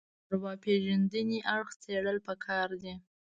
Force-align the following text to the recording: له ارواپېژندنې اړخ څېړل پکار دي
له 0.03 0.07
ارواپېژندنې 0.35 1.39
اړخ 1.53 1.69
څېړل 1.81 2.17
پکار 2.27 2.69
دي 2.81 2.93